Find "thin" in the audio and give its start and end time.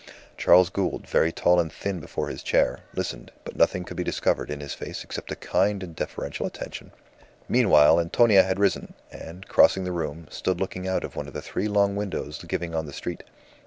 1.71-1.99